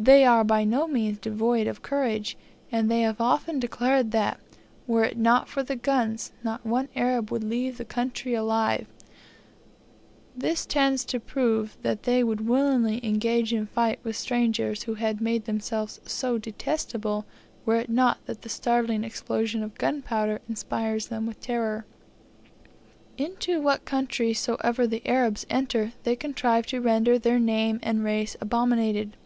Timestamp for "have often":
3.02-3.60